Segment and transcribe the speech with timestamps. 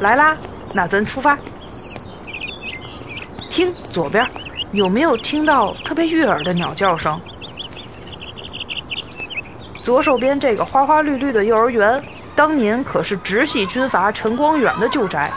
[0.00, 0.36] 来啦，
[0.72, 1.38] 那咱出发。
[3.50, 4.26] 听左边，
[4.72, 7.20] 有没有听到特别悦耳的鸟叫声？
[9.78, 12.02] 左手边这个花花绿绿的幼儿园，
[12.34, 15.30] 当年可是直系军阀陈光远的旧宅，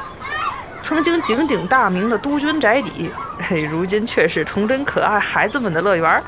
[0.82, 6.24] 曾经鼎鼎大名的督军宅邸，嘿，如今却是童真可爱孩子们的乐园。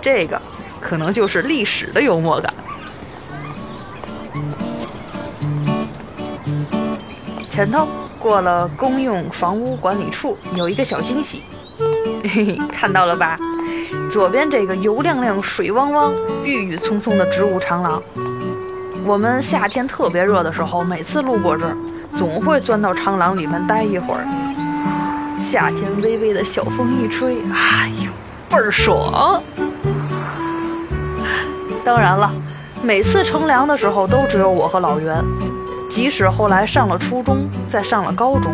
[0.00, 0.40] 这个
[0.80, 2.52] 可能就是历史的幽默感。
[7.56, 7.88] 前头
[8.18, 11.42] 过了公用房屋管理处，有一个小惊喜，
[12.22, 13.34] 嘿嘿，看到了吧？
[14.10, 18.02] 左边这个油亮亮、水汪汪、郁郁葱葱的植物长廊，
[19.06, 21.74] 我们夏天特别热的时候，每次路过这儿，
[22.14, 24.26] 总会钻到长廊里面待一会儿。
[25.38, 28.10] 夏天微微的小风一吹，哎呦，
[28.50, 29.42] 倍儿爽！
[31.82, 32.30] 当然了，
[32.82, 35.24] 每次乘凉的时候，都只有我和老袁。
[35.88, 38.52] 即使后来上了初中，再上了高中，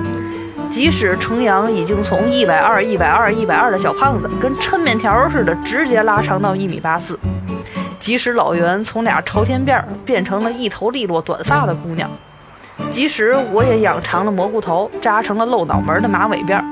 [0.70, 7.16] 即使程阳已经从一百二、一百二、一百二的小胖子，跟抻面条似的直接拉长到一米八四；
[7.98, 12.08] 即使老袁从俩朝天辫变成了一头利落短发的姑娘；
[12.90, 16.62] 即使我也养长了蘑菇头，扎成了露脑门的马尾辫；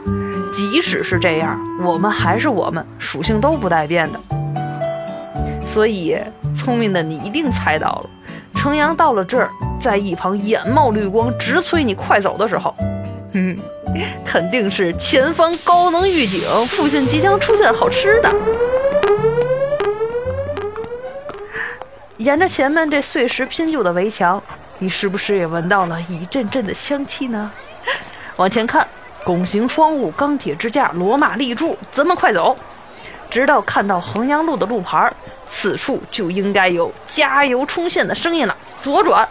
[0.53, 4.21] 即使是这样，我们还是我们，属性都不带变的。
[5.67, 6.17] 所以，
[6.55, 8.11] 聪明的你一定猜到了，
[8.55, 9.51] 程阳到了这儿。
[9.81, 12.75] 在一旁眼冒绿光，直催你快走的时候，
[13.33, 13.57] 嗯，
[14.25, 18.31] 肯定是前方高能预警，附近即将出现好吃的。
[22.19, 24.41] 沿着前面这碎石拼就的围墙，
[24.79, 27.51] 你是不是也闻到了一阵阵的香气呢？
[28.37, 28.87] 往前看，
[29.25, 32.55] 拱形窗户、钢铁支架、罗马立柱，咱们快走，
[33.31, 35.11] 直到看到衡阳路的路牌，
[35.47, 38.55] 此处就应该有加油冲线的声音了。
[38.79, 39.27] 左转。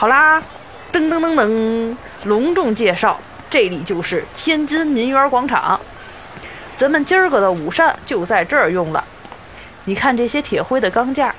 [0.00, 0.42] 好啦，
[0.90, 3.20] 噔噔噔噔，隆重介绍，
[3.50, 5.78] 这里就是天津民园广场。
[6.74, 9.04] 咱们今儿个的午膳就在这儿用了。
[9.84, 11.34] 你看这些铁灰的钢架，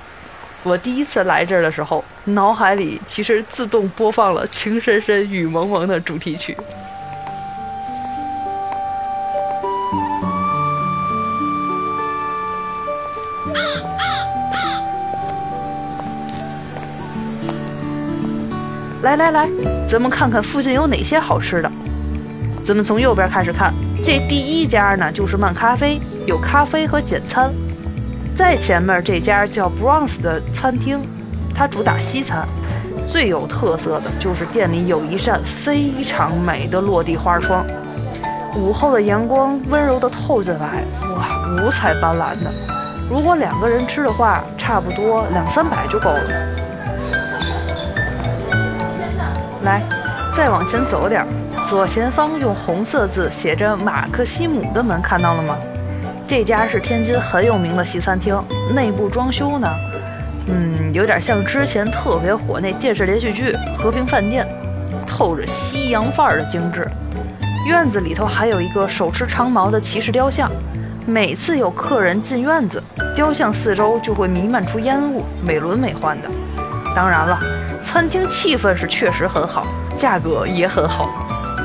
[0.61, 6.55] 我第一次来这儿的时候，脑海里其实自动播放了《情深深雨蒙蒙》的主题曲。
[19.01, 19.49] 来来来，
[19.87, 21.71] 咱们看看附近有哪些好吃的。
[22.63, 23.73] 咱们从右边开始看，
[24.03, 27.51] 这第一家呢就是漫咖啡，有咖啡和简餐。
[28.35, 31.01] 在前面这家叫 Bronze 的餐厅，
[31.55, 32.47] 它主打西餐，
[33.07, 37.65] 最有特色的就是店里有一扇非常美的落地花窗，
[38.55, 40.83] 午后的阳光温柔地透进来，
[41.17, 42.53] 哇，五彩斑斓的。
[43.09, 46.60] 如果两个人吃的话，差不多两三百就够了。
[49.63, 49.81] 来，
[50.35, 51.27] 再往前走点儿，
[51.67, 55.55] 左前方用红色字写着“马克西姆”的门，看到了吗？
[56.27, 58.41] 这家是天津很有名的西餐厅，
[58.73, 59.67] 内部装修呢，
[60.47, 64.43] 嗯，有点像之前特别火那电视连续剧《和平饭店》，
[65.05, 66.87] 透着西洋范儿的精致。
[67.67, 70.49] 院子里头还有一个手持长矛的骑士雕像，
[71.05, 72.81] 每次有客人进院子，
[73.15, 76.29] 雕像四周就会弥漫出烟雾，美轮美奂的。
[76.95, 77.39] 当然了。
[77.83, 79.65] 餐厅气氛是确实很好，
[79.97, 81.09] 价格也很好。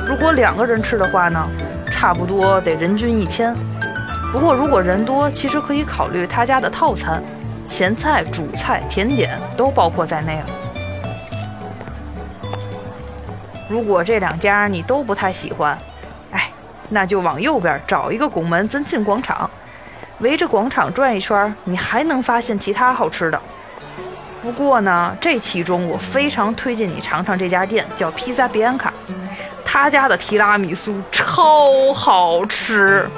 [0.09, 1.47] 如果两个人吃的话呢，
[1.91, 3.55] 差不多得人均一千。
[4.33, 7.23] 不过如果人多，其实可以考虑他家的套餐，
[7.67, 10.47] 前菜、主菜、甜点都包括在内了。
[13.69, 15.77] 如果这两家你都不太喜欢，
[16.33, 16.51] 哎，
[16.89, 19.49] 那就往右边找一个拱门，咱进广场，
[20.19, 23.41] 围着广场转一圈，你还能发现其他好吃的。
[24.47, 28.95] 不过呢，这其中我非常推荐你尝尝这家店，叫披萨比安卡，
[29.65, 33.11] 他家的提拉米苏超好吃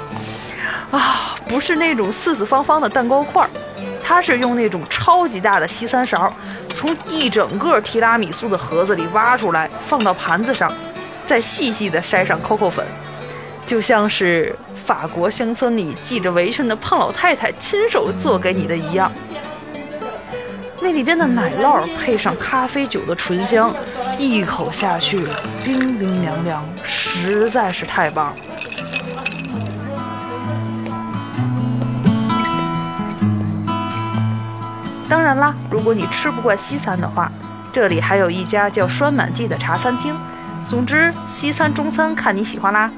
[0.89, 1.35] 啊！
[1.47, 3.49] 不是那种四四方方的蛋糕块儿，
[4.03, 6.33] 它是用那种超级大的西餐勺，
[6.69, 10.73] 从一整个提拉米苏的盒子里挖出来，放到盘子上，
[11.27, 12.83] 再细细的筛上 COCO 粉，
[13.67, 19.11] 就像是法国乡村里系着围裙的胖老太太亲手做给你的一样。
[20.89, 23.71] 那里边的奶酪配上咖啡酒的醇香，
[24.17, 25.23] 一口下去，
[25.63, 28.35] 冰冰凉凉，实在是太棒了。
[35.07, 37.31] 当然啦，如果你吃不惯西餐的话，
[37.71, 40.17] 这里还有一家叫栓满记的茶餐厅。
[40.67, 42.91] 总之，西餐、中餐看你喜欢啦。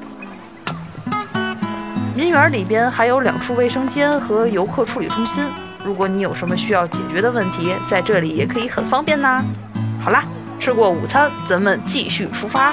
[2.16, 5.44] 民园里边还有两处卫生间和游客处理中心。
[5.84, 9.42] 如果你有什么需要解决的问题，在这里也可以很方便呐。
[10.00, 10.24] 好啦，
[10.60, 12.72] 吃过午餐，咱们继续出发。